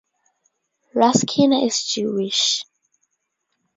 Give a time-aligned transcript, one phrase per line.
[0.95, 2.63] Raskina is Jewish.